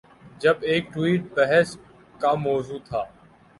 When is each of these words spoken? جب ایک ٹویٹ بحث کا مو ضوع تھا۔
جب 0.41 0.55
ایک 0.69 0.83
ٹویٹ 0.93 1.21
بحث 1.35 1.69
کا 2.21 2.31
مو 2.43 2.55
ضوع 2.67 2.79
تھا۔ 2.87 3.01